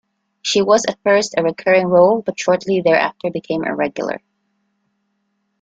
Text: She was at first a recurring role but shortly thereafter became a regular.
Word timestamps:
She 0.41 0.63
was 0.63 0.83
at 0.87 0.97
first 1.03 1.35
a 1.37 1.43
recurring 1.43 1.85
role 1.85 2.23
but 2.23 2.39
shortly 2.39 2.81
thereafter 2.81 3.29
became 3.29 3.63
a 3.63 3.75
regular. 3.75 4.19